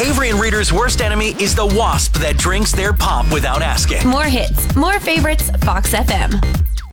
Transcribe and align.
Avery 0.00 0.30
and 0.30 0.40
Reader's 0.40 0.72
worst 0.72 1.02
enemy 1.02 1.34
is 1.38 1.54
the 1.54 1.66
wasp 1.66 2.14
that 2.20 2.38
drinks 2.38 2.72
their 2.72 2.94
pop 2.94 3.30
without 3.30 3.60
asking. 3.60 4.08
More 4.08 4.24
hits, 4.24 4.74
more 4.74 4.98
favorites, 4.98 5.50
Fox 5.60 5.92
FM. 5.92 6.42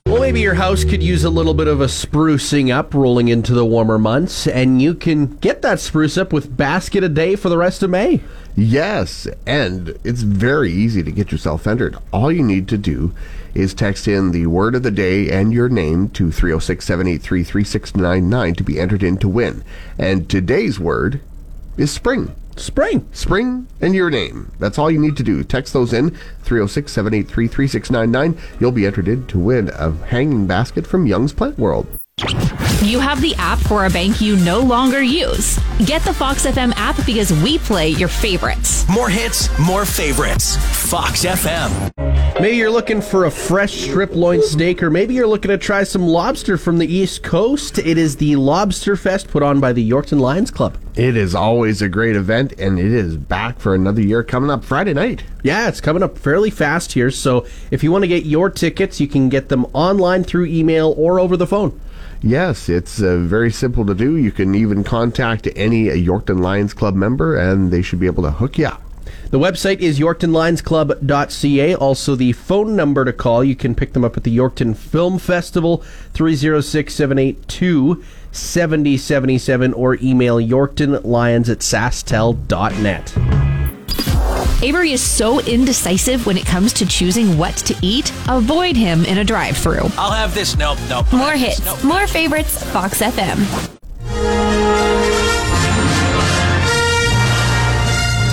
Well, 0.06 0.20
maybe 0.20 0.42
your 0.42 0.56
house 0.56 0.84
could 0.84 1.02
use 1.02 1.24
a 1.24 1.30
little 1.30 1.54
bit 1.54 1.70
of 1.70 1.80
a 1.80 1.86
sprucing 1.86 2.70
up 2.70 2.94
rolling 2.94 3.30
into 3.30 3.54
the 3.54 3.66
warmer 3.66 3.98
months, 3.98 4.46
and 4.46 4.82
you 4.82 4.94
can 4.94 5.38
get 5.38 5.62
that 5.62 5.80
spruce 5.80 6.18
up 6.18 6.34
with 6.34 6.58
Basket 6.58 7.02
a 7.02 7.08
Day 7.08 7.38
for 7.38 7.48
the 7.48 7.58
rest 7.58 7.82
of 7.82 7.90
May. 7.90 8.20
Yes, 8.58 9.26
and 9.46 9.98
it's 10.04 10.24
very 10.24 10.74
easy 10.74 11.02
to 11.02 11.12
get 11.12 11.32
yourself 11.32 11.66
entered. 11.66 11.96
All 12.12 12.30
you 12.30 12.44
need 12.44 12.68
to 12.68 12.78
do 12.78 13.16
is 13.54 13.74
text 13.74 14.10
in 14.10 14.32
the 14.32 14.48
word 14.48 14.76
of 14.76 14.84
the 14.84 14.92
day 14.92 15.30
and 15.30 15.54
your 15.54 15.70
name 15.70 16.10
to 16.10 16.30
306 16.30 16.84
783 16.84 17.44
3699 17.46 18.56
to 18.56 18.64
be 18.66 18.78
entered 18.78 19.02
in 19.02 19.16
to 19.20 19.30
win. 19.30 19.64
And 19.98 20.30
today's 20.30 20.78
word 20.78 21.22
is 21.78 21.90
spring. 21.90 22.36
Spring. 22.60 23.08
Spring 23.12 23.68
and 23.82 23.94
your 23.96 24.10
name. 24.10 24.52
That's 24.60 24.78
all 24.78 24.92
you 24.92 25.00
need 25.00 25.18
to 25.18 25.24
do. 25.24 25.44
Text 25.44 25.74
those 25.74 25.94
in 25.94 26.12
306 26.44 26.92
783 26.92 27.48
3699. 27.48 28.60
You'll 28.60 28.72
be 28.72 28.86
entered 28.86 29.08
in 29.08 29.26
to 29.28 29.40
win 29.40 29.70
a 29.70 29.92
hanging 29.92 30.48
basket 30.48 30.86
from 30.86 31.06
Young's 31.08 31.34
Plant 31.34 31.58
World. 31.58 31.88
You 32.82 33.00
have 33.00 33.22
the 33.22 33.36
app 33.38 33.60
for 33.60 33.86
a 33.86 33.90
bank 33.90 34.22
you 34.22 34.38
no 34.38 34.60
longer 34.60 35.02
use. 35.02 35.60
Get 35.86 36.02
the 36.04 36.14
Fox 36.14 36.46
FM 36.46 36.74
app 36.76 37.04
because 37.06 37.32
we 37.44 37.58
play 37.60 37.90
your 37.90 38.08
favorites. 38.08 38.88
More 38.90 39.10
hits, 39.10 39.50
more 39.60 39.86
favorites. 39.86 40.58
Fox 40.90 41.26
FM. 41.26 41.92
Maybe 42.40 42.58
you're 42.58 42.70
looking 42.70 43.02
for 43.02 43.26
a 43.26 43.32
fresh 43.32 43.74
strip 43.82 44.14
loin 44.14 44.44
steak, 44.44 44.84
or 44.84 44.92
maybe 44.92 45.16
you're 45.16 45.26
looking 45.26 45.50
to 45.50 45.58
try 45.58 45.84
some 45.84 46.04
lobster 46.04 46.56
from 46.56 46.78
the 46.78 46.86
East 46.86 47.24
Coast. 47.24 47.80
It 47.80 47.98
is 47.98 48.18
the 48.18 48.36
Lobster 48.36 48.96
Fest 48.96 49.30
put 49.30 49.42
on 49.42 49.60
by 49.60 49.74
the 49.74 49.90
Yorkton 49.90 50.20
Lions 50.20 50.52
Club. 50.52 50.78
It 50.94 51.18
is 51.18 51.34
always 51.34 51.82
a 51.82 51.90
great 51.90 52.16
event, 52.16 52.54
and 52.60 52.78
it 52.78 52.92
is 52.92 53.18
back 53.18 53.60
for 53.60 53.74
another 53.74 54.02
year 54.02 54.24
coming 54.24 54.52
up 54.52 54.64
Friday 54.64 54.94
night. 54.94 55.24
Yeah, 55.42 55.68
it's 55.68 55.82
coming 55.82 56.04
up 56.04 56.16
fairly 56.16 56.52
fast 56.52 56.92
here. 56.92 57.10
So 57.10 57.48
if 57.72 57.84
you 57.84 57.92
want 57.92 58.04
to 58.04 58.08
get 58.08 58.28
your 58.28 58.52
tickets, 58.52 59.00
you 59.00 59.08
can 59.08 59.30
get 59.30 59.50
them 59.50 59.66
online 59.74 60.24
through 60.24 60.46
email 60.46 60.94
or 60.96 61.20
over 61.20 61.38
the 61.38 61.48
phone. 61.48 61.82
Yes, 62.22 62.70
it's 62.70 63.02
uh, 63.02 63.18
very 63.18 63.52
simple 63.52 63.84
to 63.88 63.96
do. 63.96 64.16
You 64.16 64.32
can 64.32 64.54
even 64.54 64.84
contact 64.84 65.48
any 65.56 65.86
Yorkton 65.86 66.40
Lions 66.40 66.76
Club 66.76 66.94
member, 66.94 67.36
and 67.36 67.72
they 67.72 67.82
should 67.82 68.00
be 68.00 68.06
able 68.06 68.24
to 68.24 68.32
hook 68.32 68.60
you 68.60 68.68
up. 68.68 68.84
The 69.30 69.40
website 69.40 69.80
is 69.80 70.00
yorktonlionsclub.ca. 70.00 71.76
Also, 71.76 72.16
the 72.16 72.34
phone 72.34 72.76
number 72.76 73.06
to 73.06 73.14
call, 73.14 73.44
you 73.44 73.56
can 73.56 73.76
pick 73.76 73.94
them 73.94 74.06
up 74.06 74.18
at 74.18 74.24
the 74.24 74.36
Yorkton 74.36 74.76
Film 74.76 75.20
Festival, 75.20 75.78
306 76.14 76.94
782 76.94 78.04
7077, 78.32 79.74
or 79.74 79.96
email 80.02 80.38
yorktonlions 80.38 81.50
at 81.50 81.60
sasktel.net. 81.60 83.14
Avery 84.64 84.92
is 84.92 85.04
so 85.04 85.40
indecisive 85.42 86.26
when 86.26 86.36
it 86.36 86.46
comes 86.46 86.74
to 86.74 86.86
choosing 86.86 87.38
what 87.38 87.56
to 87.58 87.76
eat. 87.84 88.12
Avoid 88.28 88.76
him 88.76 89.06
in 89.06 89.20
a 89.20 89.24
drive 89.24 89.56
through. 89.56 89.84
I'll 89.98 90.12
have 90.12 90.34
this. 90.34 90.58
Nope, 90.58 90.80
nope. 90.90 91.12
More 91.14 91.34
hits, 91.34 91.84
more 91.84 92.08
favorites, 92.08 92.64
Fox 92.72 93.02
FM. 93.02 93.77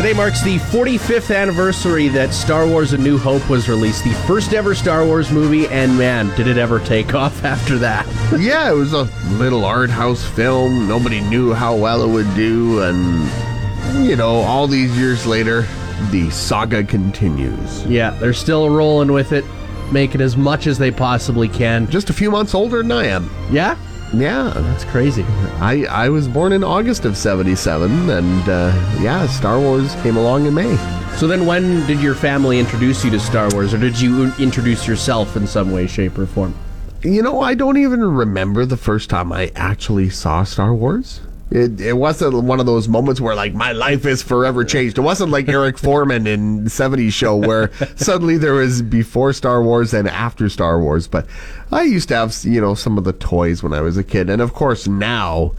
Today 0.05 0.19
marks 0.19 0.43
the 0.43 0.59
45th 0.59 1.35
anniversary 1.35 2.09
that 2.09 2.35
Star 2.35 2.67
Wars 2.67 2.93
A 2.93 2.99
New 2.99 3.17
Hope 3.17 3.49
was 3.49 3.71
released, 3.71 4.05
the 4.05 4.13
first 4.27 4.53
ever 4.53 4.75
Star 4.75 5.03
Wars 5.07 5.31
movie, 5.31 5.67
and 5.69 5.97
man, 5.97 6.29
did 6.37 6.47
it 6.47 6.59
ever 6.59 6.79
take 6.79 7.15
off 7.15 7.43
after 7.43 7.79
that. 7.79 8.07
yeah, 8.39 8.71
it 8.71 8.75
was 8.75 8.93
a 8.93 9.05
little 9.39 9.65
art 9.65 9.89
house 9.89 10.23
film. 10.23 10.87
Nobody 10.87 11.23
knew 11.23 11.55
how 11.55 11.75
well 11.75 12.03
it 12.03 12.13
would 12.13 12.35
do, 12.35 12.83
and, 12.83 14.07
you 14.07 14.15
know, 14.15 14.43
all 14.43 14.67
these 14.67 14.95
years 14.95 15.25
later, 15.25 15.63
the 16.11 16.29
saga 16.31 16.85
continues. 16.85 17.87
Yeah, 17.87 18.11
they're 18.11 18.35
still 18.35 18.69
rolling 18.69 19.11
with 19.11 19.33
it, 19.33 19.47
making 19.91 20.21
as 20.21 20.37
much 20.37 20.67
as 20.67 20.77
they 20.77 20.91
possibly 20.91 21.49
can. 21.49 21.89
Just 21.89 22.11
a 22.11 22.13
few 22.13 22.31
months 22.31 22.55
older 22.55 22.83
than 22.83 22.93
I 22.93 23.07
am. 23.07 23.31
Yeah? 23.51 23.79
Yeah, 24.21 24.53
That's 24.55 24.85
crazy. 24.85 25.25
I, 25.61 25.87
I 25.91 26.09
was 26.09 26.29
born 26.29 26.53
in 26.53 26.63
August 26.63 27.05
of 27.05 27.17
77, 27.17 28.11
and 28.11 28.49
uh, 28.49 28.73
yeah, 29.01 29.27
Star 29.27 29.59
Wars 29.59 29.95
came 29.97 30.17
along 30.17 30.47
in 30.47 30.55
May. 30.55 30.77
So 31.17 31.27
then, 31.27 31.47
when 31.47 31.87
did 31.87 32.01
your 32.01 32.15
family 32.15 32.59
introduce 32.59 33.05
you 33.05 33.11
to 33.11 33.21
Star 33.21 33.49
Wars, 33.51 33.73
or 33.75 33.79
did 33.79 34.01
you 34.01 34.33
introduce 34.39 34.87
yourself 34.87 35.37
in 35.37 35.47
some 35.47 35.73
way, 35.73 35.87
shape, 35.87 36.19
or 36.19 36.27
form? 36.27 36.55
You 37.03 37.23
know, 37.23 37.41
I 37.41 37.55
don't 37.55 37.77
even 37.77 38.03
remember 38.03 38.65
the 38.65 38.77
first 38.77 39.11
time 39.11 39.33
I 39.33 39.53
actually 39.55 40.11
saw 40.11 40.43
Star 40.43 40.75
Wars. 40.75 41.21
It, 41.51 41.81
it 41.81 41.93
wasn't 41.93 42.43
one 42.45 42.59
of 42.59 42.67
those 42.67 42.89
moments 42.89 43.21
where 43.21 43.35
like 43.35 43.55
my 43.55 43.73
life 43.73 44.07
is 44.07 44.23
forever 44.23 44.65
changed. 44.65 44.99
It 44.99 45.03
wasn't 45.03 45.31
like 45.31 45.49
Eric 45.49 45.79
Forman 45.85 46.27
in 46.27 46.65
the 46.65 46.71
70s 46.71 47.13
show 47.13 47.37
where 47.37 47.71
suddenly 47.97 48.39
there 48.39 48.55
was 48.55 48.83
before 48.83 49.33
Star 49.33 49.63
Wars 49.63 49.93
and 49.95 50.09
after 50.09 50.49
Star 50.49 50.81
Wars. 50.81 51.07
But 51.07 51.27
I 51.71 51.83
used 51.83 52.09
to 52.09 52.17
have, 52.17 52.35
you 52.45 52.61
know, 52.61 52.75
some 52.75 52.99
of 52.99 53.05
the 53.05 53.13
toys 53.13 53.63
when 53.63 53.73
I 53.73 53.83
was 53.83 53.97
a 53.97 54.03
kid. 54.05 54.31
And 54.31 54.41
of 54.43 54.53
course 54.55 54.89
now 54.89 55.53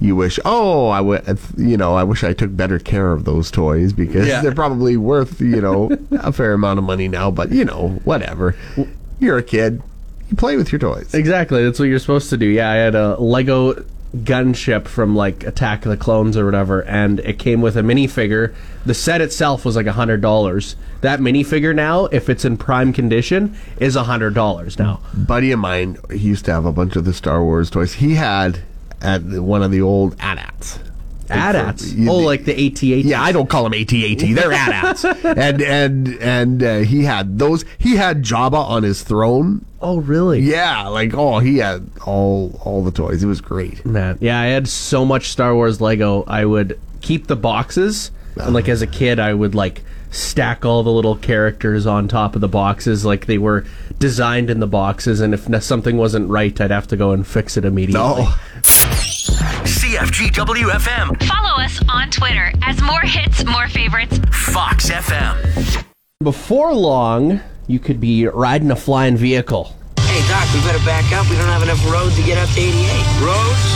you 0.00 0.16
wish, 0.16 0.38
oh, 0.44 0.88
I 0.88 1.00
would, 1.00 1.38
you 1.56 1.76
know, 1.76 1.94
I 1.94 2.02
wish 2.02 2.24
I 2.24 2.32
took 2.32 2.56
better 2.56 2.78
care 2.78 3.12
of 3.12 3.24
those 3.24 3.50
toys 3.50 3.92
because 3.92 4.26
Yeah. 4.26 4.40
they're 4.42 4.54
probably 4.54 4.96
worth, 4.96 5.40
you 5.40 5.60
know, 5.60 5.96
a 6.12 6.32
fair 6.32 6.54
amount 6.54 6.78
of 6.78 6.84
money 6.84 7.08
now. 7.08 7.30
But, 7.30 7.52
you 7.52 7.64
know, 7.64 8.00
whatever. 8.04 8.56
You're 9.20 9.38
a 9.38 9.42
kid. 9.44 9.80
You 10.30 10.36
play 10.36 10.56
with 10.56 10.72
your 10.72 10.78
toys. 10.80 11.14
Exactly, 11.14 11.62
that's 11.64 11.78
what 11.78 11.84
you're 11.86 11.98
supposed 12.00 12.30
to 12.30 12.36
do. 12.36 12.46
Yeah, 12.46 12.70
I 12.70 12.74
had 12.76 12.94
a 12.96 13.16
Lego 13.20 13.84
gunship 14.16 14.86
from 14.86 15.16
like 15.16 15.44
Attack 15.44 15.84
of 15.86 15.90
the 15.90 15.96
Clones 15.96 16.36
or 16.36 16.44
whatever, 16.44 16.82
and 16.84 17.20
it 17.20 17.38
came 17.38 17.60
with 17.62 17.76
a 17.76 17.80
minifigure. 17.82 18.54
The 18.84 18.94
set 18.94 19.20
itself 19.20 19.64
was 19.64 19.76
like 19.76 19.86
a 19.86 19.92
hundred 19.92 20.20
dollars. 20.20 20.76
That 21.00 21.20
minifigure 21.20 21.74
now, 21.74 22.06
if 22.06 22.28
it's 22.28 22.44
in 22.44 22.56
prime 22.56 22.92
condition, 22.92 23.56
is 23.78 23.96
a 23.96 24.04
hundred 24.04 24.34
dollars 24.34 24.78
now. 24.78 25.00
buddy 25.14 25.50
of 25.52 25.58
mine 25.58 25.96
he 26.10 26.18
used 26.18 26.44
to 26.46 26.52
have 26.52 26.64
a 26.66 26.72
bunch 26.72 26.96
of 26.96 27.04
the 27.04 27.12
Star 27.12 27.42
Wars 27.42 27.70
toys. 27.70 27.94
He 27.94 28.14
had 28.16 28.60
at 29.00 29.22
one 29.22 29.62
of 29.62 29.70
the 29.70 29.80
old 29.80 30.14
AT-ATs. 30.20 30.78
AT-ATs. 31.32 31.92
You- 31.94 32.10
Oh, 32.10 32.18
like 32.18 32.44
the 32.44 32.52
AT-AT. 32.52 33.04
Yeah, 33.04 33.22
I 33.22 33.32
don't 33.32 33.48
call 33.48 33.64
them 33.64 33.74
AT-AT. 33.74 34.18
They're 34.34 34.52
AT-ATs. 34.52 35.04
and 35.24 35.60
and 35.62 36.08
and 36.20 36.62
uh, 36.62 36.78
he 36.80 37.04
had 37.04 37.38
those. 37.38 37.64
He 37.78 37.96
had 37.96 38.22
Jabba 38.22 38.54
on 38.54 38.82
his 38.82 39.02
throne. 39.02 39.64
Oh, 39.80 39.98
really? 39.98 40.40
Yeah, 40.40 40.86
like 40.88 41.14
oh, 41.14 41.38
he 41.40 41.58
had 41.58 41.88
all 42.06 42.60
all 42.64 42.84
the 42.84 42.92
toys. 42.92 43.22
It 43.22 43.26
was 43.26 43.40
great. 43.40 43.84
Man, 43.84 44.18
yeah, 44.20 44.40
I 44.40 44.46
had 44.46 44.68
so 44.68 45.04
much 45.04 45.28
Star 45.30 45.54
Wars 45.54 45.80
Lego. 45.80 46.24
I 46.26 46.44
would 46.44 46.78
keep 47.00 47.26
the 47.26 47.36
boxes, 47.36 48.10
and 48.36 48.54
like 48.54 48.68
as 48.68 48.82
a 48.82 48.86
kid, 48.86 49.18
I 49.18 49.34
would 49.34 49.54
like 49.54 49.82
stack 50.12 50.64
all 50.66 50.82
the 50.82 50.92
little 50.92 51.16
characters 51.16 51.86
on 51.86 52.06
top 52.06 52.34
of 52.34 52.42
the 52.42 52.48
boxes, 52.48 53.02
like 53.04 53.24
they 53.24 53.38
were 53.38 53.64
designed 53.98 54.50
in 54.50 54.60
the 54.60 54.66
boxes. 54.66 55.20
And 55.22 55.32
if 55.32 55.48
something 55.64 55.96
wasn't 55.96 56.28
right, 56.28 56.60
I'd 56.60 56.70
have 56.70 56.86
to 56.88 56.96
go 56.98 57.12
and 57.12 57.26
fix 57.26 57.56
it 57.56 57.64
immediately. 57.64 57.94
No, 58.22 58.28
CFGWFM. 59.92 61.22
Follow 61.28 61.62
us 61.62 61.78
on 61.86 62.08
Twitter 62.10 62.50
as 62.62 62.80
more 62.80 63.02
hits, 63.02 63.44
more 63.44 63.68
favorites. 63.68 64.18
Fox 64.30 64.88
FM. 64.88 65.84
Before 66.22 66.72
long, 66.72 67.40
you 67.66 67.78
could 67.78 68.00
be 68.00 68.26
riding 68.26 68.70
a 68.70 68.76
flying 68.76 69.18
vehicle. 69.18 69.76
Hey, 69.98 70.26
Doc, 70.28 70.48
we 70.54 70.60
better 70.62 70.82
back 70.86 71.12
up. 71.12 71.28
We 71.28 71.36
don't 71.36 71.44
have 71.44 71.62
enough 71.62 71.84
road 71.92 72.10
to 72.14 72.22
get 72.22 72.38
up 72.38 72.48
to 72.54 72.60
88. 72.60 72.72
Roads? 73.20 73.68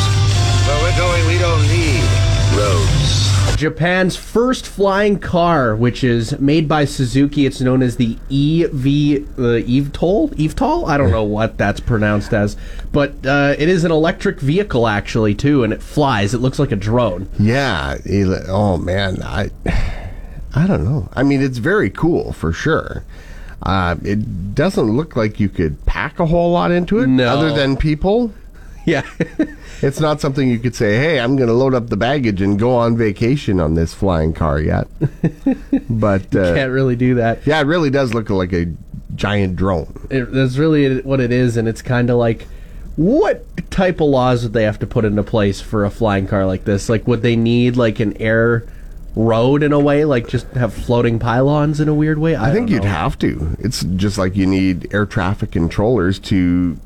Where 0.64 0.82
we're 0.84 0.96
going, 0.96 1.26
we 1.26 1.36
don't 1.36 1.60
need 1.68 2.00
roads. 2.56 2.95
Japan's 3.56 4.16
first 4.16 4.66
flying 4.66 5.18
car, 5.18 5.74
which 5.74 6.04
is 6.04 6.38
made 6.38 6.68
by 6.68 6.84
Suzuki. 6.84 7.46
It's 7.46 7.60
known 7.60 7.82
as 7.82 7.96
the 7.96 8.16
EV, 8.26 9.26
uh, 9.38 9.64
EVTOL? 9.66 10.34
EVTOL? 10.36 10.86
I 10.86 10.96
don't 10.98 11.10
know 11.10 11.24
what 11.24 11.56
that's 11.56 11.80
pronounced 11.80 12.32
as, 12.34 12.56
but 12.92 13.24
uh, 13.26 13.54
it 13.58 13.68
is 13.68 13.84
an 13.84 13.90
electric 13.90 14.40
vehicle 14.40 14.86
actually 14.86 15.34
too, 15.34 15.64
and 15.64 15.72
it 15.72 15.82
flies. 15.82 16.34
It 16.34 16.38
looks 16.38 16.58
like 16.58 16.70
a 16.72 16.76
drone. 16.76 17.28
yeah. 17.38 17.96
oh 18.48 18.76
man, 18.76 19.22
I 19.22 19.50
I 20.54 20.66
don't 20.66 20.84
know. 20.84 21.08
I 21.14 21.22
mean, 21.22 21.42
it's 21.42 21.58
very 21.58 21.90
cool 21.90 22.32
for 22.32 22.52
sure. 22.52 23.04
Uh, 23.62 23.96
it 24.04 24.54
doesn't 24.54 24.84
look 24.96 25.16
like 25.16 25.40
you 25.40 25.48
could 25.48 25.84
pack 25.86 26.20
a 26.20 26.26
whole 26.26 26.52
lot 26.52 26.70
into 26.70 26.98
it, 27.00 27.06
No. 27.06 27.26
other 27.26 27.52
than 27.52 27.76
people. 27.76 28.32
Yeah. 28.92 29.02
It's 29.82 30.00
not 30.00 30.20
something 30.20 30.48
you 30.48 30.58
could 30.58 30.74
say, 30.74 30.96
hey, 30.96 31.20
I'm 31.20 31.36
going 31.36 31.48
to 31.48 31.54
load 31.54 31.74
up 31.74 31.88
the 31.88 31.96
baggage 31.96 32.40
and 32.40 32.58
go 32.58 32.74
on 32.74 32.96
vacation 32.96 33.60
on 33.60 33.74
this 33.74 33.92
flying 33.92 34.32
car 34.32 34.60
yet. 34.60 34.86
but 35.90 36.34
uh, 36.34 36.54
Can't 36.54 36.72
really 36.72 36.96
do 36.96 37.16
that. 37.16 37.46
yeah, 37.46 37.60
it 37.60 37.64
really 37.64 37.90
does 37.90 38.14
look 38.14 38.30
like 38.30 38.52
a 38.52 38.72
giant 39.14 39.56
drone. 39.56 40.06
It, 40.08 40.32
that's 40.32 40.56
really 40.56 41.02
what 41.02 41.20
it 41.20 41.32
is, 41.32 41.56
and 41.56 41.68
it's 41.68 41.82
kind 41.82 42.08
of 42.10 42.16
like, 42.16 42.46
what 42.96 43.44
type 43.70 44.00
of 44.00 44.06
laws 44.08 44.44
would 44.44 44.52
they 44.54 44.62
have 44.62 44.78
to 44.78 44.86
put 44.86 45.04
into 45.04 45.22
place 45.22 45.60
for 45.60 45.84
a 45.84 45.90
flying 45.90 46.26
car 46.26 46.46
like 46.46 46.64
this? 46.64 46.88
Like, 46.88 47.06
would 47.06 47.22
they 47.22 47.36
need 47.36 47.76
like 47.76 48.00
an 48.00 48.16
air 48.22 48.66
road 49.14 49.62
in 49.62 49.72
a 49.72 49.80
way, 49.80 50.04
like 50.04 50.28
just 50.28 50.46
have 50.52 50.72
floating 50.72 51.18
pylons 51.18 51.80
in 51.80 51.88
a 51.88 51.94
weird 51.94 52.18
way? 52.18 52.36
I, 52.36 52.52
think 52.52 52.70
you'd 52.70 52.84
have 52.84 53.18
to. 53.18 53.56
It's 53.58 53.82
just 53.82 54.16
like 54.16 54.36
you 54.36 54.46
need 54.46 54.94
air 54.94 55.06
traffic 55.06 55.50
controllers 55.50 56.18
to 56.20 56.78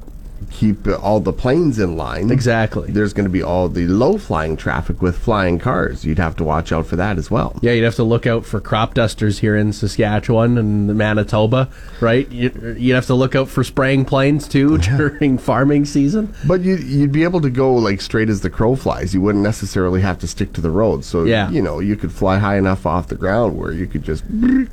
keep 0.50 0.86
all 1.02 1.20
the 1.20 1.32
planes 1.32 1.78
in 1.78 1.96
line. 1.96 2.30
Exactly. 2.30 2.90
There's 2.90 3.12
going 3.12 3.24
to 3.24 3.30
be 3.30 3.42
all 3.42 3.68
the 3.68 3.86
low 3.86 4.18
flying 4.18 4.56
traffic 4.56 5.00
with 5.02 5.18
flying 5.18 5.58
cars. 5.58 6.04
You'd 6.04 6.18
have 6.18 6.36
to 6.36 6.44
watch 6.44 6.72
out 6.72 6.86
for 6.86 6.96
that 6.96 7.18
as 7.18 7.30
well. 7.30 7.58
Yeah, 7.62 7.72
you'd 7.72 7.84
have 7.84 7.94
to 7.96 8.04
look 8.04 8.26
out 8.26 8.44
for 8.44 8.60
crop 8.60 8.94
dusters 8.94 9.38
here 9.40 9.56
in 9.56 9.72
Saskatchewan 9.72 10.58
and 10.58 10.96
Manitoba, 10.96 11.68
right? 12.00 12.30
You- 12.30 12.74
You'd 12.78 12.94
have 12.94 13.06
to 13.06 13.14
look 13.14 13.34
out 13.34 13.48
for 13.48 13.62
spraying 13.64 14.04
planes 14.04 14.48
too 14.48 14.78
during 14.96 15.38
farming 15.38 15.84
season. 15.84 16.34
But 16.46 16.60
you, 16.62 16.76
you'd 16.76 17.12
be 17.12 17.22
able 17.24 17.40
to 17.42 17.50
go 17.50 17.72
like 17.74 18.00
straight 18.00 18.28
as 18.28 18.40
the 18.40 18.50
crow 18.50 18.76
flies. 18.76 19.14
You 19.14 19.20
wouldn't 19.20 19.44
necessarily 19.44 20.00
have 20.00 20.18
to 20.20 20.26
stick 20.26 20.52
to 20.54 20.60
the 20.60 20.70
road. 20.70 21.04
So, 21.04 21.24
Yeah. 21.24 21.50
you 21.50 21.62
know, 21.62 21.78
you 21.80 21.96
could 21.96 22.12
fly 22.12 22.38
high 22.38 22.56
enough 22.56 22.86
off 22.86 23.08
the 23.08 23.14
ground 23.14 23.56
where 23.58 23.72
you 23.72 23.86
could 23.86 24.02
just 24.02 24.24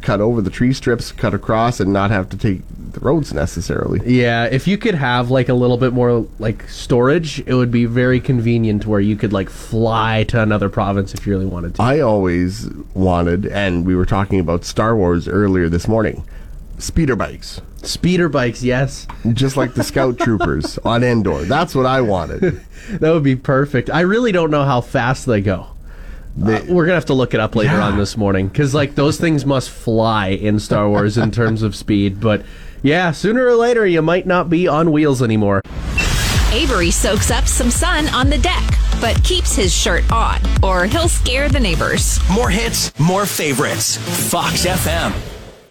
cut 0.02 0.22
over 0.22 0.42
the 0.42 0.50
tree 0.50 0.74
strips, 0.74 1.12
cut 1.12 1.34
across, 1.34 1.80
and 1.80 1.92
not 1.94 2.12
have 2.12 2.30
to 2.30 2.38
take 2.38 2.62
the 3.00 3.06
roads 3.06 3.34
necessarily. 3.34 4.02
Yeah, 4.06 4.46
if 4.46 4.68
you 4.68 4.78
could 4.78 4.96
have 4.96 5.30
like 5.30 5.50
a 5.50 5.54
little 5.54 5.78
bit 5.78 5.94
more 5.94 6.28
like 6.40 6.68
storage, 6.70 7.40
it 7.46 7.54
would 7.54 7.72
be 7.72 7.86
very 7.86 8.20
convenient 8.20 8.86
where 8.86 9.00
you 9.00 9.16
could 9.16 9.34
like 9.34 9.50
fly 9.50 10.24
to 10.30 10.42
another 10.42 10.70
province 10.70 11.14
if 11.14 11.26
you 11.28 11.34
really 11.34 11.46
wanted 11.46 11.76
to. 11.76 11.82
I 11.82 12.00
always 12.00 12.68
wanted, 12.94 13.46
and 13.46 13.86
we 13.86 13.96
were 13.96 14.06
talking 14.06 14.40
about 14.40 14.66
Star 14.66 14.96
Wars 14.96 15.28
earlier 15.28 15.70
this 15.70 15.88
morning, 15.88 16.24
speeder 16.80 17.16
bikes. 17.16 17.62
Speeder 17.84 18.28
bikes, 18.28 18.64
yes. 18.64 19.08
Just 19.34 19.56
like 19.56 19.76
the 19.76 19.84
scout 19.84 20.18
troopers 20.20 20.78
on 20.80 21.04
Endor. 21.04 21.44
That's 21.46 21.76
what 21.76 21.86
I 21.86 22.02
wanted. 22.02 22.62
That 22.90 23.12
would 23.12 23.24
be 23.24 23.36
perfect. 23.36 23.90
I 23.90 24.00
really 24.02 24.32
don't 24.32 24.50
know 24.50 24.64
how 24.64 24.80
fast 24.80 25.26
they 25.26 25.42
go. 25.42 25.68
Uh, 26.42 26.62
we're 26.70 26.86
gonna 26.86 26.94
have 26.96 27.06
to 27.08 27.14
look 27.14 27.34
it 27.34 27.42
up 27.42 27.54
later 27.54 27.74
Yeah. 27.74 27.84
on 27.88 27.98
this 27.98 28.16
morning 28.16 28.48
because 28.48 28.74
like 28.74 28.96
those 28.96 29.18
things 29.20 29.46
must 29.46 29.70
fly 29.70 30.28
in 30.30 30.58
Star 30.60 30.88
Wars 30.88 31.18
in 31.18 31.30
terms 31.32 31.64
of 31.64 31.76
speed. 31.76 32.22
But 32.22 32.44
yeah, 32.82 33.12
sooner 33.12 33.46
or 33.46 33.56
later 33.56 33.86
you 33.86 34.02
might 34.02 34.26
not 34.26 34.50
be 34.50 34.68
on 34.68 34.92
wheels 34.92 35.22
anymore. 35.22 35.62
Avery 36.52 36.92
soaks 36.92 37.30
up 37.30 37.48
some 37.48 37.70
sun 37.70 38.08
on 38.10 38.30
the 38.30 38.38
deck, 38.38 38.64
but 39.02 39.22
keeps 39.24 39.56
his 39.56 39.74
shirt 39.74 40.10
on, 40.12 40.40
or 40.64 40.86
he'll 40.86 41.10
scare 41.10 41.50
the 41.50 41.60
neighbors. 41.60 42.20
More 42.32 42.50
hits, 42.50 42.98
more 43.00 43.26
favorites. 43.26 43.98
Fox 44.32 44.66
FM. 44.66 45.14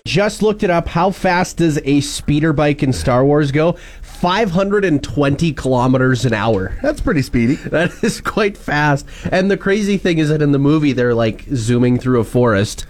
Just 0.07 0.41
looked 0.41 0.63
it 0.63 0.71
up. 0.71 0.87
How 0.87 1.11
fast 1.11 1.57
does 1.57 1.81
a 1.85 2.01
speeder 2.01 2.53
bike 2.53 2.83
in 2.83 2.93
Star 2.93 3.25
Wars 3.25 3.51
go? 3.51 3.77
520 4.03 5.53
kilometers 5.53 6.25
an 6.25 6.33
hour. 6.33 6.79
That's 6.81 7.01
pretty 7.01 7.23
speedy. 7.23 7.57
That 7.57 7.93
is 8.05 8.21
quite 8.21 8.57
fast. 8.57 9.07
And 9.31 9.51
the 9.51 9.57
crazy 9.57 9.99
thing 9.99 10.19
is 10.19 10.29
that 10.29 10.41
in 10.43 10.53
the 10.53 10.59
movie, 10.59 10.93
they're 10.93 11.15
like 11.15 11.45
zooming 11.55 11.99
through 11.99 12.21
a 12.21 12.25
forest. 12.25 12.87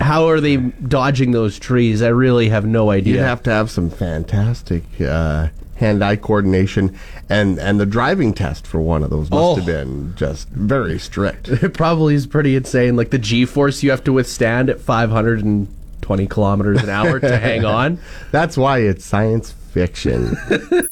How 0.00 0.28
are 0.28 0.40
they 0.40 0.56
dodging 0.56 1.32
those 1.32 1.58
trees? 1.58 2.02
I 2.02 2.08
really 2.08 2.48
have 2.50 2.64
no 2.64 2.90
idea. 2.90 3.14
You'd 3.14 3.20
have 3.22 3.42
to 3.44 3.50
have 3.50 3.70
some 3.70 3.90
fantastic 3.90 4.84
uh, 5.00 5.48
hand-eye 5.76 6.16
coordination, 6.16 6.96
and 7.28 7.58
and 7.58 7.80
the 7.80 7.86
driving 7.86 8.32
test 8.32 8.66
for 8.66 8.80
one 8.80 9.02
of 9.02 9.10
those 9.10 9.30
must 9.30 9.34
Oh. 9.42 9.54
have 9.56 9.66
been 9.66 10.14
just 10.16 10.48
very 10.50 10.98
strict. 10.98 11.48
it 11.48 11.74
probably 11.74 12.14
is 12.14 12.26
pretty 12.26 12.54
insane. 12.56 12.96
Like 12.96 13.10
the 13.10 13.18
G 13.18 13.44
force 13.44 13.82
you 13.82 13.90
have 13.90 14.04
to 14.04 14.12
withstand 14.12 14.70
at 14.70 14.80
520 14.80 16.26
kilometers 16.28 16.82
an 16.82 16.90
hour 16.90 17.18
to 17.20 17.36
hang 17.38 17.64
on. 17.78 17.98
That's 18.30 18.56
why 18.56 18.78
it's 18.78 19.04
science 19.04 19.50
fiction. 19.52 20.36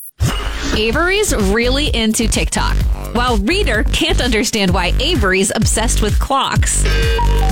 Avery's 0.76 1.34
really 1.34 1.86
into 1.94 2.28
TikTok, 2.28 2.76
while 3.16 3.38
Reader 3.38 3.82
can't 3.84 4.20
understand 4.20 4.74
why 4.74 4.92
Avery's 5.00 5.50
obsessed 5.54 6.02
with 6.02 6.18
clocks. 6.20 6.84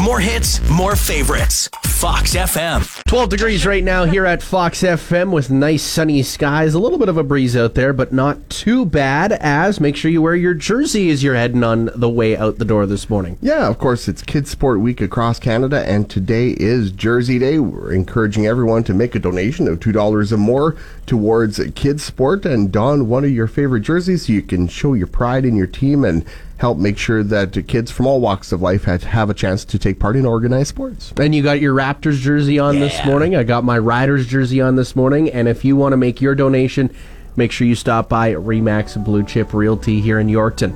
More 0.02 0.20
hits, 0.20 0.60
more 0.68 0.94
favorites. 0.94 1.70
Fox 1.84 2.34
FM. 2.34 3.02
12 3.06 3.30
degrees 3.30 3.64
right 3.64 3.82
now 3.82 4.04
here 4.04 4.26
at 4.26 4.42
Fox 4.42 4.82
FM 4.82 5.30
with 5.30 5.50
nice 5.50 5.82
sunny 5.82 6.22
skies. 6.22 6.74
A 6.74 6.78
little 6.78 6.98
bit 6.98 7.08
of 7.08 7.16
a 7.16 7.22
breeze 7.22 7.56
out 7.56 7.72
there, 7.74 7.94
but 7.94 8.12
not 8.12 8.50
too 8.50 8.84
bad. 8.84 9.32
As 9.32 9.80
make 9.80 9.96
sure 9.96 10.10
you 10.10 10.20
wear 10.20 10.34
your 10.34 10.52
jersey 10.52 11.08
as 11.08 11.22
you're 11.22 11.34
heading 11.34 11.64
on 11.64 11.88
the 11.94 12.10
way 12.10 12.36
out 12.36 12.58
the 12.58 12.66
door 12.66 12.84
this 12.84 13.08
morning. 13.08 13.38
Yeah, 13.40 13.66
of 13.68 13.78
course, 13.78 14.06
it's 14.06 14.22
Kids 14.22 14.50
Sport 14.50 14.80
Week 14.80 15.00
across 15.00 15.38
Canada, 15.38 15.88
and 15.88 16.10
today 16.10 16.50
is 16.58 16.90
Jersey 16.90 17.38
Day. 17.38 17.58
We're 17.58 17.92
encouraging 17.92 18.46
everyone 18.46 18.84
to 18.84 18.92
make 18.92 19.14
a 19.14 19.18
donation 19.18 19.66
of 19.66 19.80
$2 19.80 20.32
or 20.32 20.36
more 20.36 20.76
towards 21.06 21.60
kids 21.74 22.02
sport 22.02 22.44
and 22.44 22.72
don 22.72 23.08
one 23.08 23.24
of 23.24 23.30
your 23.30 23.46
favorite 23.46 23.80
jerseys 23.80 24.26
so 24.26 24.32
you 24.32 24.42
can 24.42 24.68
show 24.68 24.94
your 24.94 25.06
pride 25.06 25.44
in 25.44 25.56
your 25.56 25.66
team 25.66 26.04
and 26.04 26.24
help 26.58 26.78
make 26.78 26.96
sure 26.96 27.22
that 27.22 27.66
kids 27.66 27.90
from 27.90 28.06
all 28.06 28.20
walks 28.20 28.52
of 28.52 28.62
life 28.62 28.84
have, 28.84 29.02
have 29.02 29.28
a 29.28 29.34
chance 29.34 29.64
to 29.64 29.78
take 29.78 29.98
part 29.98 30.16
in 30.16 30.24
organized 30.24 30.68
sports. 30.68 31.12
And 31.18 31.34
you 31.34 31.42
got 31.42 31.60
your 31.60 31.74
Raptors 31.74 32.18
jersey 32.20 32.58
on 32.58 32.78
this 32.78 33.04
morning. 33.04 33.36
I 33.36 33.42
got 33.42 33.64
my 33.64 33.78
Riders 33.78 34.26
jersey 34.26 34.60
on 34.60 34.76
this 34.76 34.94
morning. 34.96 35.30
And 35.30 35.48
if 35.48 35.64
you 35.64 35.76
want 35.76 35.92
to 35.92 35.96
make 35.96 36.20
your 36.20 36.34
donation, 36.34 36.94
make 37.36 37.52
sure 37.52 37.66
you 37.66 37.74
stop 37.74 38.08
by 38.08 38.32
Remax 38.32 39.02
Blue 39.04 39.24
Chip 39.24 39.52
Realty 39.52 40.00
here 40.00 40.20
in 40.20 40.28
Yorkton. 40.28 40.72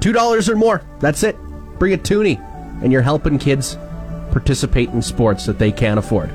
$2 0.00 0.48
or 0.48 0.56
more. 0.56 0.82
That's 1.00 1.22
it. 1.22 1.36
Bring 1.78 1.92
a 1.92 1.98
toonie. 1.98 2.40
And 2.82 2.92
you're 2.92 3.02
helping 3.02 3.38
kids 3.38 3.76
participate 4.30 4.90
in 4.90 5.02
sports 5.02 5.46
that 5.46 5.58
they 5.58 5.72
can't 5.72 5.98
afford. 5.98 6.30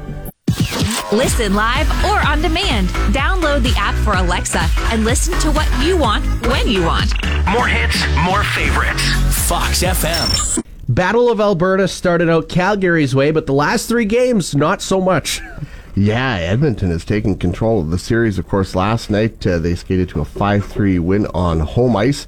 Listen 1.12 1.54
live 1.54 1.90
or 2.06 2.26
on 2.26 2.42
demand. 2.42 2.88
Download 3.14 3.62
the 3.62 3.74
app 3.76 3.96
for 3.96 4.14
Alexa 4.14 4.66
and 4.94 5.04
listen 5.04 5.38
to 5.42 5.52
what 5.52 5.68
you 5.86 5.98
want 5.98 6.24
when 6.48 6.70
you 6.70 6.84
want. 6.84 7.12
More 7.50 7.68
hits, 7.68 8.02
more 8.24 8.46
favorites. 8.46 9.04
Fox 9.46 9.84
FM. 9.84 10.64
Battle 10.88 11.30
of 11.30 11.42
Alberta 11.42 11.90
started 11.90 12.30
out 12.30 12.48
Calgary's 12.48 13.14
way, 13.14 13.32
but 13.32 13.46
the 13.46 13.52
last 13.54 13.90
three 13.90 14.06
games, 14.06 14.56
not 14.56 14.82
so 14.82 15.02
much. 15.02 15.42
Yeah, 15.96 16.36
Edmonton 16.36 16.92
has 16.92 17.04
taken 17.04 17.38
control 17.38 17.82
of 17.82 17.90
the 17.90 18.00
series. 18.00 18.40
Of 18.40 18.48
course, 18.48 18.74
last 18.74 19.10
night 19.10 19.46
uh, 19.46 19.60
they 19.60 19.76
skated 19.76 20.08
to 20.10 20.22
a 20.22 20.26
5 20.26 20.66
3 20.66 20.98
win 21.00 21.28
on 21.34 21.60
home 21.60 21.98
ice, 21.98 22.26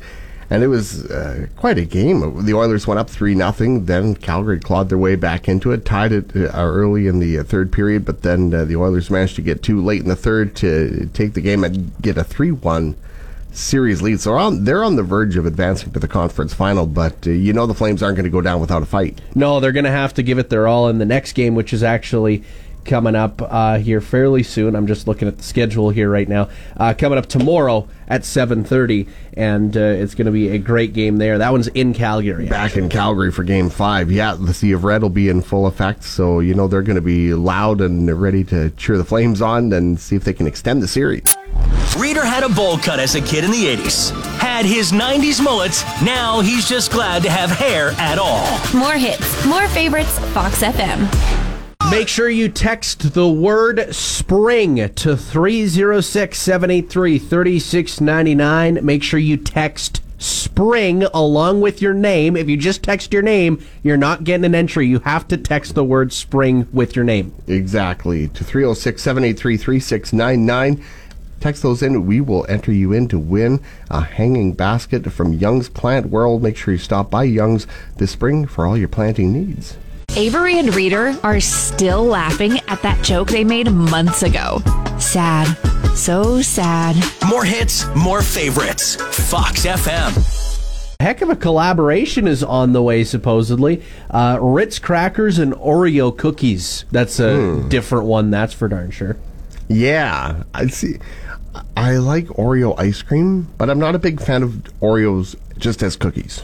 and 0.54 0.62
it 0.64 0.68
was 0.68 1.10
uh, 1.10 1.48
quite 1.56 1.80
a 1.80 1.84
game. 1.84 2.46
The 2.46 2.54
Oilers 2.54 2.86
went 2.86 3.00
up 3.00 3.10
3 3.10 3.36
0. 3.36 3.80
Then 3.80 4.14
Calgary 4.14 4.60
clawed 4.60 4.90
their 4.90 5.00
way 5.00 5.16
back 5.16 5.50
into 5.50 5.72
it, 5.72 5.84
tied 5.84 6.12
it 6.12 6.36
uh, 6.36 6.52
early 6.54 7.08
in 7.08 7.18
the 7.18 7.40
uh, 7.40 7.44
third 7.44 7.72
period, 7.72 8.06
but 8.06 8.22
then 8.22 8.54
uh, 8.54 8.64
the 8.64 8.76
Oilers 8.76 9.10
managed 9.10 9.36
to 9.38 9.42
get 9.42 9.64
two 9.64 9.84
late 9.84 10.04
in 10.04 10.10
the 10.10 10.16
third 10.16 10.56
to 10.58 11.10
take 11.12 11.34
the 11.34 11.42
game 11.42 11.64
and 11.64 11.92
get 12.04 12.20
a 12.20 12.24
3 12.24 12.52
1 12.52 12.96
series 13.52 14.04
lead. 14.04 14.20
So 14.20 14.36
on, 14.36 14.64
they're 14.64 14.84
on 14.84 14.96
the 14.96 15.02
verge 15.02 15.38
of 15.38 15.48
advancing 15.48 15.92
to 15.92 16.00
the 16.00 16.08
conference 16.08 16.54
final, 16.54 16.86
but 16.86 17.26
uh, 17.26 17.32
you 17.32 17.52
know 17.52 17.66
the 17.66 17.74
Flames 17.74 18.04
aren't 18.04 18.18
going 18.18 18.26
to 18.26 18.30
go 18.30 18.42
down 18.42 18.62
without 18.62 18.84
a 18.84 18.86
fight. 18.86 19.22
No, 19.34 19.60
they're 19.60 19.72
going 19.72 19.86
to 19.86 19.92
have 19.92 20.14
to 20.14 20.22
give 20.22 20.38
it 20.38 20.52
their 20.52 20.68
all 20.68 20.88
in 20.88 21.00
the 21.00 21.06
next 21.06 21.34
game, 21.34 21.56
which 21.56 21.74
is 21.74 21.82
actually 21.82 22.44
coming 22.86 23.16
up 23.16 23.42
uh, 23.42 23.78
here 23.78 24.02
fairly 24.02 24.44
soon. 24.44 24.76
I'm 24.76 24.88
just 24.88 25.08
looking 25.08 25.28
at 25.28 25.38
the 25.38 25.44
schedule 25.44 25.90
here 25.90 26.10
right 26.10 26.28
now. 26.28 26.50
Uh, 26.78 26.94
coming 26.94 27.18
up 27.18 27.28
tomorrow 27.28 27.88
at 28.08 28.22
7:30, 28.22 29.08
and 29.36 29.76
uh, 29.76 29.80
it's 29.80 30.16
going 30.16 30.26
to 30.26 30.32
be 30.32 30.50
a 30.50 30.58
great 30.58 30.94
game 30.94 31.18
there. 31.18 31.38
That 31.38 31.52
one's 31.52 31.68
in 31.70 31.94
Calgary. 31.94 32.48
back 32.48 32.76
in 32.78 32.90
Calgary 32.90 33.32
for 33.32 33.44
Game 33.44 33.70
Five. 33.70 34.12
Yeah, 34.12 34.36
the 34.36 34.54
C 34.54 34.72
of 34.72 34.84
Red 34.84 35.02
will 35.02 35.10
be 35.10 35.30
in 35.30 35.42
full 35.42 35.66
effect, 35.68 36.04
so 36.04 36.40
you 36.40 36.54
know 36.54 36.68
they're 36.68 36.82
going 36.82 36.96
to 36.96 37.02
be 37.02 37.34
loud 37.34 37.82
and 37.82 38.10
ready 38.22 38.44
to 38.46 38.70
cheer 38.72 38.98
the 38.98 39.06
Flames 39.06 39.42
on 39.42 39.74
and 39.74 40.00
see 40.00 40.16
if 40.16 40.24
they 40.24 40.34
can 40.34 40.48
extend 40.48 40.82
the 40.82 40.88
series. 40.88 41.24
Reader 41.98 42.26
had 42.26 42.44
a 42.44 42.50
bowl 42.50 42.78
cut 42.78 43.00
as 43.00 43.16
a 43.16 43.22
kid 43.22 43.44
in 43.44 43.52
the 43.52 43.66
80s. 43.66 44.12
Had 44.38 44.66
his 44.66 44.92
90s 44.92 45.42
mullets. 45.42 45.84
Now 46.02 46.42
he's 46.42 46.68
just 46.68 46.92
glad 46.92 47.22
to 47.24 47.30
have 47.30 47.52
hair 47.52 47.90
at 47.98 48.18
all. 48.18 48.60
More 48.76 48.94
hits, 48.94 49.46
more 49.46 49.68
favorites, 49.70 50.18
Fox 50.34 50.64
FM. 50.64 51.43
Make 51.94 52.08
sure 52.08 52.28
you 52.28 52.50
text 52.50 53.14
the 53.14 53.30
word 53.30 53.94
spring 53.94 54.90
to 54.96 55.16
306 55.16 56.40
783 56.40 57.20
3699. 57.20 58.84
Make 58.84 59.04
sure 59.04 59.20
you 59.20 59.38
text 59.38 60.02
spring 60.18 61.04
along 61.04 61.62
with 61.62 61.84
your 61.84 61.94
name. 61.94 62.36
If 62.36 62.50
you 62.50 62.58
just 62.58 62.82
text 62.82 63.14
your 63.14 63.22
name, 63.22 63.64
you're 63.84 63.96
not 63.96 64.24
getting 64.24 64.44
an 64.44 64.56
entry. 64.56 64.88
You 64.88 65.02
have 65.02 65.28
to 65.28 65.38
text 65.38 65.76
the 65.76 65.84
word 65.84 66.12
spring 66.12 66.68
with 66.74 66.96
your 66.96 67.06
name. 67.06 67.32
Exactly 67.46 68.28
to 68.30 68.44
306 68.44 69.00
783 69.00 69.58
3699. 69.58 70.84
Text 71.42 71.62
those 71.62 71.84
in. 71.84 72.08
We 72.08 72.22
will 72.22 72.48
enter 72.50 72.72
you 72.72 72.92
in 72.92 73.08
to 73.10 73.20
win 73.20 73.60
a 73.92 74.02
hanging 74.02 74.54
basket 74.54 75.12
from 75.12 75.34
Young's 75.34 75.70
Plant 75.70 76.08
World. 76.08 76.42
Make 76.42 76.58
sure 76.58 76.74
you 76.74 76.80
stop 76.80 77.12
by 77.12 77.26
Young's 77.26 77.68
this 77.98 78.10
spring 78.10 78.48
for 78.48 78.66
all 78.66 78.76
your 78.76 78.88
planting 78.88 79.32
needs. 79.32 79.78
Avery 80.16 80.60
and 80.60 80.74
Reader 80.76 81.18
are 81.24 81.40
still 81.40 82.06
laughing 82.06 82.60
at 82.68 82.82
that 82.84 83.04
joke 83.04 83.30
they 83.30 83.44
made 83.44 83.72
months 83.72 84.22
ago. 84.22 84.60
Sad. 85.00 85.48
So 85.96 86.40
sad. 86.40 86.96
More 87.28 87.44
hits, 87.44 87.88
more 87.96 88.22
favorites. 88.22 88.96
Fox 88.96 89.66
FM. 89.66 91.00
Heck 91.00 91.24
of 91.24 91.30
a 91.32 91.36
collaboration 91.36 92.28
is 92.28 92.44
on 92.44 92.74
the 92.74 92.84
way, 92.84 93.04
supposedly. 93.04 93.82
Uh, 94.12 94.38
Ritz 94.40 94.78
crackers 94.78 95.40
and 95.40 95.54
Oreo 95.54 96.16
cookies. 96.16 96.86
That's 96.92 97.20
a 97.20 97.64
different 97.68 98.06
one, 98.06 98.30
that's 98.30 98.54
for 98.54 98.68
darn 98.68 98.92
sure. 98.92 99.18
Yeah, 99.68 100.44
I 100.54 100.68
see. 100.68 101.00
I 101.76 101.98
like 101.98 102.28
Oreo 102.28 102.78
ice 102.80 103.02
cream, 103.02 103.48
but 103.58 103.68
I'm 103.68 103.80
not 103.80 103.96
a 103.96 104.00
big 104.00 104.22
fan 104.22 104.44
of 104.44 104.52
Oreos 104.80 105.36
just 105.58 105.82
as 105.82 105.96
cookies. 105.96 106.44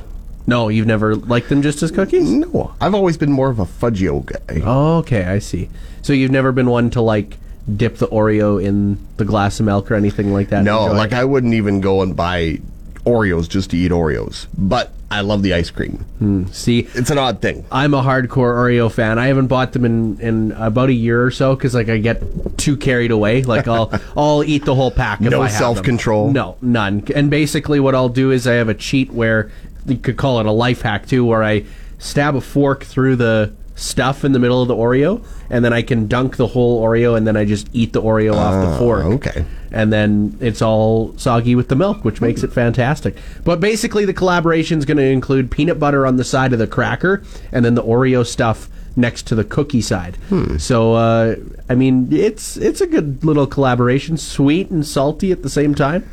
No, 0.49 0.67
you've 0.69 0.87
never 0.87 1.15
liked 1.15 1.49
them 1.49 1.61
just 1.61 1.83
as 1.83 1.91
cookies? 1.91 2.29
No, 2.29 2.73
I've 2.81 2.95
always 2.95 3.17
been 3.17 3.31
more 3.31 3.49
of 3.49 3.59
a 3.59 3.65
Fudgee-O 3.65 4.21
guy. 4.21 4.61
Oh, 4.65 4.97
okay, 4.97 5.23
I 5.25 5.39
see. 5.39 5.69
So 6.01 6.11
you've 6.13 6.31
never 6.31 6.51
been 6.51 6.69
one 6.69 6.89
to 6.91 7.01
like 7.01 7.37
dip 7.77 7.97
the 7.97 8.07
Oreo 8.07 8.61
in 8.63 8.97
the 9.17 9.25
glass 9.25 9.59
of 9.59 9.67
milk 9.67 9.91
or 9.91 9.95
anything 9.95 10.33
like 10.33 10.49
that? 10.49 10.63
no, 10.63 10.87
like? 10.87 11.13
I 11.13 11.23
wouldn't 11.23 11.53
even 11.53 11.81
go 11.81 12.01
and 12.01 12.15
buy 12.15 12.59
Oreos 13.05 13.47
just 13.47 13.69
to 13.71 13.77
eat 13.77 13.91
Oreos. 13.91 14.47
But 14.57 14.91
I 15.11 15.21
love 15.21 15.41
the 15.41 15.53
ice 15.53 15.71
cream. 15.71 15.97
Hmm, 16.19 16.45
see. 16.47 16.87
It's 16.93 17.09
an 17.09 17.17
odd 17.17 17.41
thing. 17.41 17.65
I'm 17.71 17.93
a 17.93 18.01
hardcore 18.01 18.53
Oreo 18.55 18.91
fan. 18.91 19.17
I 19.17 19.27
haven't 19.27 19.47
bought 19.47 19.73
them 19.73 19.83
in, 19.85 20.19
in 20.19 20.51
about 20.53 20.89
a 20.89 20.93
year 20.93 21.23
or 21.23 21.31
so 21.31 21.55
because 21.55 21.73
like 21.73 21.89
I 21.89 21.97
get 21.97 22.21
too 22.57 22.77
carried 22.77 23.09
away. 23.11 23.41
Like 23.43 23.67
I'll 23.67 23.91
I'll 24.17 24.43
eat 24.43 24.65
the 24.65 24.75
whole 24.75 24.91
pack. 24.91 25.21
If 25.21 25.29
No 25.31 25.41
them. 25.41 25.49
self-control? 25.49 26.31
No, 26.31 26.57
none. 26.61 27.03
And 27.15 27.29
basically, 27.31 27.79
what 27.79 27.95
I'll 27.95 28.09
do 28.09 28.31
is 28.31 28.45
I 28.47 28.53
have 28.53 28.69
a 28.69 28.75
cheat 28.75 29.11
where 29.11 29.51
you 29.85 29.97
could 29.97 30.17
call 30.17 30.39
it 30.39 30.45
a 30.45 30.51
life 30.51 30.81
hack 30.81 31.07
too, 31.07 31.25
where 31.25 31.43
I 31.43 31.65
stab 31.97 32.35
a 32.35 32.41
fork 32.41 32.83
through 32.83 33.17
the 33.17 33.53
stuff 33.75 34.25
in 34.25 34.33
the 34.33 34.39
middle 34.39 34.61
of 34.61 34.67
the 34.67 34.75
Oreo, 34.75 35.23
and 35.49 35.63
then 35.63 35.71
I 35.71 35.81
can 35.81 36.07
dunk 36.07 36.35
the 36.35 36.47
whole 36.47 36.83
Oreo, 36.83 37.15
and 37.15 37.25
then 37.25 37.37
I 37.37 37.45
just 37.45 37.69
eat 37.71 37.93
the 37.93 38.01
Oreo 38.01 38.33
off 38.35 38.71
the 38.71 38.77
fork. 38.77 39.05
okay. 39.05 39.45
And 39.71 39.93
then 39.93 40.37
it's 40.41 40.61
all 40.61 41.13
soggy 41.17 41.55
with 41.55 41.69
the 41.69 41.75
milk, 41.75 42.03
which 42.03 42.19
makes 42.21 42.43
it 42.43 42.51
fantastic. 42.51 43.15
But 43.45 43.59
basically, 43.59 44.03
the 44.05 44.13
collaboration 44.13 44.79
is 44.79 44.85
going 44.85 44.97
to 44.97 45.03
include 45.03 45.49
peanut 45.51 45.79
butter 45.79 46.05
on 46.07 46.17
the 46.17 46.23
side 46.23 46.53
of 46.53 46.59
the 46.59 46.67
cracker, 46.67 47.23
and 47.51 47.63
then 47.63 47.75
the 47.75 47.83
Oreo 47.83 48.25
stuff 48.25 48.67
next 48.95 49.27
to 49.27 49.35
the 49.35 49.43
cookie 49.45 49.81
side. 49.81 50.17
So, 50.57 50.93
uh, 50.95 51.35
I 51.69 51.75
mean, 51.75 52.09
it's 52.11 52.57
it's 52.57 52.81
a 52.81 52.87
good 52.87 53.23
little 53.23 53.47
collaboration, 53.47 54.17
sweet 54.17 54.69
and 54.71 54.85
salty 54.85 55.31
at 55.31 55.43
the 55.43 55.49
same 55.49 55.73
time. 55.75 56.09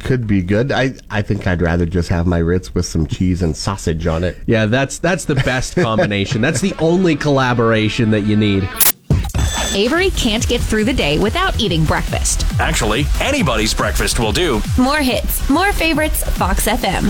Could 0.00 0.26
be 0.26 0.42
good. 0.42 0.72
I, 0.72 0.94
I 1.10 1.22
think 1.22 1.46
I'd 1.46 1.62
rather 1.62 1.86
just 1.86 2.10
have 2.10 2.26
my 2.26 2.38
Ritz 2.38 2.74
with 2.74 2.84
some 2.84 3.06
cheese 3.06 3.40
and 3.42 3.56
sausage 3.56 4.06
on 4.06 4.24
it. 4.24 4.36
Yeah, 4.46 4.66
that's 4.66 4.98
that's 4.98 5.24
the 5.24 5.36
best 5.36 5.74
combination. 5.74 6.40
that's 6.42 6.60
the 6.60 6.74
only 6.78 7.16
collaboration 7.16 8.10
that 8.10 8.22
you 8.22 8.36
need. 8.36 8.68
Avery 9.74 10.10
can't 10.10 10.46
get 10.48 10.60
through 10.60 10.84
the 10.84 10.92
day 10.92 11.18
without 11.18 11.58
eating 11.60 11.84
breakfast. 11.84 12.44
Actually, 12.60 13.06
anybody's 13.20 13.72
breakfast 13.72 14.18
will 14.18 14.32
do. 14.32 14.60
More 14.76 14.98
hits, 14.98 15.48
more 15.48 15.72
favorites, 15.72 16.24
Fox 16.36 16.66
FM. 16.66 17.08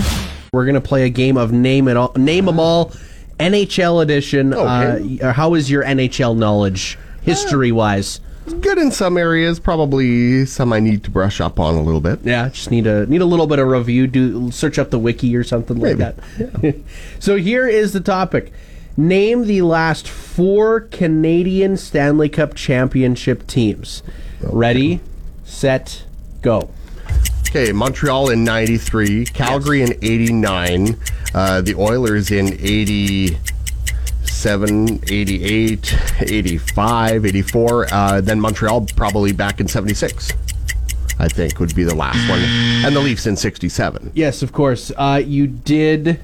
We're 0.53 0.65
gonna 0.65 0.79
play 0.79 1.03
a 1.03 1.09
game 1.09 1.37
of 1.37 1.51
name 1.51 1.87
it 1.87 1.97
all, 1.97 2.13
name 2.15 2.45
them 2.45 2.59
all, 2.59 2.93
NHL 3.39 4.03
edition. 4.03 4.53
Okay. 4.53 5.19
Uh, 5.21 5.33
how 5.33 5.55
is 5.55 5.69
your 5.69 5.83
NHL 5.83 6.37
knowledge, 6.37 6.97
history 7.21 7.71
wise? 7.71 8.21
Good 8.59 8.77
in 8.77 8.91
some 8.91 9.17
areas, 9.17 9.59
probably 9.59 10.45
some 10.45 10.73
I 10.73 10.79
need 10.79 11.03
to 11.05 11.11
brush 11.11 11.39
up 11.41 11.59
on 11.59 11.75
a 11.75 11.81
little 11.81 12.01
bit. 12.01 12.19
Yeah, 12.23 12.49
just 12.49 12.69
need 12.69 12.85
a 12.85 13.05
need 13.05 13.21
a 13.21 13.25
little 13.25 13.47
bit 13.47 13.59
of 13.59 13.67
review. 13.67 14.07
Do 14.07 14.51
search 14.51 14.77
up 14.77 14.91
the 14.91 14.99
wiki 14.99 15.35
or 15.35 15.43
something 15.43 15.79
like 15.79 15.97
Maybe. 15.97 16.71
that. 16.71 16.75
so 17.19 17.37
here 17.37 17.67
is 17.67 17.93
the 17.93 18.01
topic: 18.01 18.51
Name 18.97 19.45
the 19.45 19.61
last 19.61 20.07
four 20.07 20.81
Canadian 20.81 21.77
Stanley 21.77 22.29
Cup 22.29 22.53
championship 22.53 23.47
teams. 23.47 24.03
Ready, 24.41 24.99
set, 25.43 26.03
go. 26.41 26.69
Okay, 27.49 27.71
Montreal 27.73 28.29
in 28.29 28.43
93, 28.45 29.25
Calgary 29.25 29.81
in 29.81 29.91
89, 30.01 30.97
uh, 31.33 31.61
the 31.61 31.75
Oilers 31.75 32.31
in 32.31 32.53
87, 34.41 35.03
88, 35.07 35.97
85, 36.21 37.25
84, 37.27 37.93
uh, 37.93 38.21
then 38.21 38.39
Montreal 38.39 38.87
probably 38.95 39.33
back 39.33 39.59
in 39.59 39.67
76. 39.67 40.33
I 41.19 41.27
think 41.27 41.59
would 41.59 41.75
be 41.75 41.83
the 41.83 41.93
last 41.93 42.27
one. 42.27 42.39
And 42.83 42.95
the 42.95 43.01
Leafs 43.01 43.27
in 43.27 43.37
67. 43.37 44.13
Yes, 44.15 44.41
of 44.41 44.51
course. 44.51 44.91
Uh, 44.97 45.21
you 45.23 45.45
did 45.45 46.19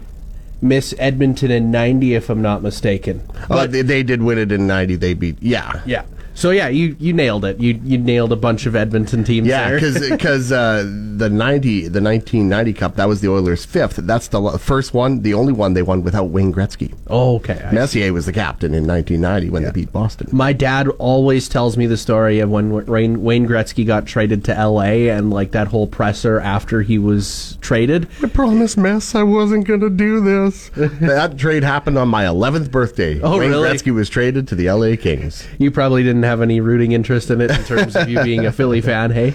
miss 0.64 0.96
Edmonton 0.98 1.52
in 1.52 1.70
'90, 1.70 2.16
if 2.16 2.32
I'm 2.32 2.42
not 2.42 2.64
mistaken. 2.64 3.22
Uh, 3.52 3.68
they, 3.68 3.84
they 3.84 4.02
did 4.02 4.24
win 4.24 4.40
it 4.40 4.52
in 4.52 4.66
90. 4.66 4.96
They 4.96 5.14
beat, 5.14 5.38
yeah. 5.40 5.84
Yeah. 5.86 6.06
So 6.38 6.52
yeah, 6.52 6.68
you 6.68 6.96
you 7.00 7.14
nailed 7.14 7.46
it. 7.46 7.60
You 7.60 7.82
you 7.84 7.98
nailed 7.98 8.32
a 8.32 8.36
bunch 8.36 8.68
of 8.68 8.76
Edmonton 8.76 9.24
teams. 9.24 9.48
Yeah, 9.48 9.72
because 9.72 10.52
uh, 10.52 10.84
the 11.18 11.32
ninety 11.32 11.88
the 11.88 12.00
nineteen 12.00 12.48
ninety 12.48 12.74
Cup 12.74 12.96
that 12.98 13.06
was 13.06 13.22
the 13.22 13.28
Oilers' 13.28 13.66
fifth. 13.66 13.96
That's 13.96 14.28
the 14.28 14.60
first 14.60 14.94
one, 14.94 15.24
the 15.24 15.34
only 15.34 15.52
one 15.52 15.74
they 15.74 15.82
won 15.82 16.04
without 16.04 16.26
Wayne 16.26 16.54
Gretzky. 16.54 16.96
oh, 17.08 17.38
okay. 17.38 17.60
I 17.66 17.72
Messier 17.72 18.14
was 18.14 18.28
the 18.28 18.34
captain 18.34 18.76
in 18.76 18.86
nineteen 18.86 19.20
ninety 19.20 19.50
when 19.50 19.64
they 19.64 19.72
beat 19.72 19.92
Boston. 19.92 20.30
My 20.32 20.54
dad 20.54 20.88
always 21.00 21.50
tells 21.50 21.76
me 21.76 21.88
the 21.88 21.98
story 21.98 22.40
of 22.40 22.52
when 22.52 22.86
Wayne, 22.86 23.24
Wayne 23.24 23.48
Gretzky 23.48 23.84
got 23.84 24.06
traded 24.06 24.46
to 24.46 24.54
LA 24.54 25.10
and 25.10 25.32
like 25.32 25.54
that 25.54 25.70
whole 25.70 25.88
presser 25.88 26.40
after 26.40 26.84
he 26.84 27.00
was 27.00 27.58
traded. 27.62 28.08
I 28.22 28.28
promised 28.28 28.78
Mess 28.78 29.16
I 29.16 29.24
wasn't 29.24 29.66
going 29.66 29.80
to 29.80 29.90
do 29.90 30.22
this. 30.22 30.70
that 30.76 31.40
trade 31.40 31.64
happened 31.64 31.98
on 31.98 32.10
my 32.10 32.28
eleventh 32.28 32.70
birthday. 32.70 33.20
Oh, 33.22 33.40
Wayne 33.40 33.50
really? 33.50 33.70
Gretzky 33.70 33.92
was 33.92 34.08
traded 34.08 34.48
to 34.50 34.56
the 34.56 34.68
L.A. 34.68 34.96
Kings. 34.98 35.48
You 35.58 35.72
probably 35.72 36.04
didn't 36.04 36.27
have 36.28 36.42
any 36.42 36.60
rooting 36.62 36.92
interest 36.92 37.30
in 37.32 37.42
it 37.42 37.50
in 37.52 37.64
terms 37.64 37.96
of 37.96 38.08
you 38.10 38.22
being 38.24 38.46
a 38.46 38.52
Philly 38.52 38.82
fan, 38.82 39.12
hey? 39.12 39.34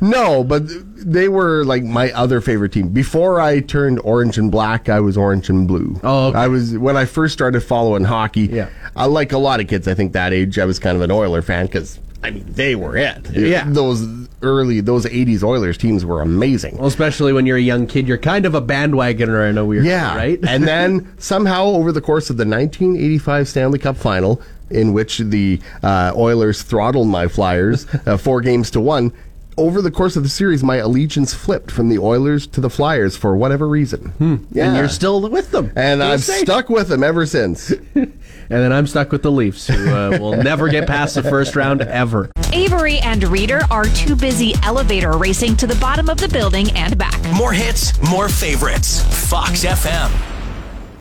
No, 0.00 0.44
but 0.44 0.62
they 0.96 1.28
were 1.28 1.64
like 1.64 1.82
my 1.84 2.10
other 2.12 2.40
favorite 2.40 2.72
team. 2.72 2.88
Before 2.88 3.40
I 3.40 3.60
turned 3.60 4.00
orange 4.00 4.38
and 4.38 4.50
black, 4.50 4.88
I 4.88 5.00
was 5.00 5.16
orange 5.16 5.48
and 5.48 5.66
blue. 5.68 5.98
Oh, 6.02 6.28
okay. 6.28 6.38
I 6.38 6.48
was 6.48 6.76
when 6.76 6.96
I 6.96 7.04
first 7.04 7.32
started 7.32 7.60
following 7.62 8.04
hockey. 8.04 8.42
Yeah. 8.46 8.68
I 8.96 9.06
like 9.06 9.32
a 9.32 9.38
lot 9.38 9.60
of 9.60 9.68
kids. 9.68 9.86
I 9.88 9.94
think 9.94 10.12
that 10.12 10.32
age, 10.32 10.58
I 10.58 10.64
was 10.64 10.78
kind 10.78 10.96
of 10.96 11.02
an 11.02 11.10
Oiler 11.10 11.42
fan 11.42 11.66
because 11.66 11.98
I 12.22 12.30
mean 12.30 12.44
they 12.48 12.74
were 12.74 12.96
it. 12.96 13.30
Yeah. 13.30 13.64
those 13.68 14.04
early 14.42 14.80
those 14.80 15.04
'80s 15.06 15.42
Oilers 15.44 15.78
teams 15.78 16.04
were 16.04 16.20
amazing. 16.22 16.76
Well, 16.78 16.86
especially 16.86 17.32
when 17.32 17.46
you're 17.46 17.56
a 17.56 17.60
young 17.62 17.86
kid, 17.86 18.08
you're 18.08 18.18
kind 18.18 18.46
of 18.46 18.54
a 18.54 18.60
bandwagoner 18.62 19.48
in 19.48 19.58
a 19.58 19.64
weird 19.64 19.84
Yeah, 19.84 20.14
way, 20.16 20.18
right? 20.36 20.40
and 20.48 20.64
then 20.68 21.14
somehow 21.18 21.64
over 21.66 21.92
the 21.92 22.00
course 22.00 22.30
of 22.30 22.36
the 22.36 22.44
1985 22.44 23.48
Stanley 23.48 23.78
Cup 23.78 23.96
Final, 23.96 24.40
in 24.74 24.92
which 24.92 25.18
the 25.18 25.60
uh, 25.82 26.12
Oilers 26.16 26.62
throttled 26.62 27.08
my 27.08 27.28
Flyers 27.28 27.86
uh, 28.06 28.16
four 28.16 28.40
games 28.40 28.70
to 28.72 28.80
one. 28.80 29.12
Over 29.56 29.80
the 29.80 29.90
course 29.92 30.16
of 30.16 30.24
the 30.24 30.28
series, 30.28 30.64
my 30.64 30.76
allegiance 30.76 31.32
flipped 31.32 31.70
from 31.70 31.88
the 31.88 31.98
Oilers 31.98 32.48
to 32.48 32.60
the 32.60 32.68
Flyers 32.68 33.16
for 33.16 33.36
whatever 33.36 33.68
reason. 33.68 34.12
Yeah. 34.50 34.66
and 34.66 34.76
you're 34.76 34.88
still 34.88 35.20
with 35.28 35.52
them. 35.52 35.72
And 35.76 36.02
I've 36.02 36.24
sake. 36.24 36.44
stuck 36.44 36.68
with 36.68 36.88
them 36.88 37.04
ever 37.04 37.24
since. 37.24 37.72
And 38.50 38.60
then 38.60 38.72
I'm 38.74 38.86
stuck 38.86 39.10
with 39.10 39.22
the 39.22 39.30
Leafs, 39.32 39.66
who 39.68 39.88
uh, 39.90 40.18
will 40.20 40.36
never 40.36 40.68
get 40.68 40.86
past 40.86 41.14
the 41.14 41.22
first 41.22 41.56
round 41.56 41.80
ever. 41.80 42.30
Avery 42.52 42.98
and 42.98 43.24
Reader 43.24 43.62
are 43.70 43.84
too 43.84 44.14
busy 44.14 44.54
elevator 44.62 45.12
racing 45.12 45.56
to 45.56 45.66
the 45.66 45.76
bottom 45.76 46.10
of 46.10 46.18
the 46.18 46.28
building 46.28 46.70
and 46.72 46.98
back. 46.98 47.18
More 47.32 47.52
hits, 47.54 47.98
more 48.02 48.28
favorites. 48.28 49.02
Fox 49.30 49.64
FM. 49.64 50.33